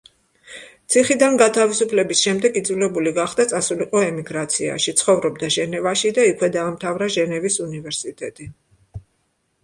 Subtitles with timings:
[0.93, 8.49] ციხიდან გათავისუფლების შემდეგ იძულებული გახდა წასულიყო ემიგრაციაში, ცხოვრობდა ჟენევაში და იქვე დაამთავრა ჟენევის უნივერსიტეტი.